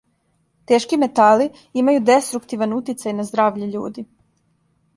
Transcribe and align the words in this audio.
Тешки 0.71 0.97
метали 1.01 1.45
имају 1.81 2.03
деструктиван 2.07 2.73
утицај 2.81 3.17
на 3.19 3.29
здравље 3.31 3.71
људи. 3.77 4.07